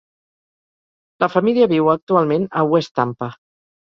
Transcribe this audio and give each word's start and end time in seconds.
La 1.23 1.29
família 1.33 1.69
viu 1.75 1.91
actualment 1.93 2.49
a 2.63 2.65
West 2.73 2.95
Tampa. 3.01 3.29